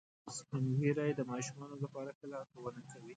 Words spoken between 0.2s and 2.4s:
سپین ږیری د ماشومانو لپاره ښه